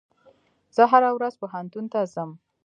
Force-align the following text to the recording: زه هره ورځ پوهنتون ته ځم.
زه 0.75 0.83
هره 0.91 1.09
ورځ 1.17 1.33
پوهنتون 1.41 1.85
ته 1.93 1.99
ځم. 2.13 2.29